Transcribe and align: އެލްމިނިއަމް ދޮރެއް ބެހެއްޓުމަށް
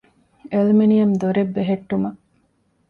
އެލްމިނިއަމް 0.51 1.15
ދޮރެއް 1.21 1.53
ބެހެއްޓުމަށް 1.55 2.19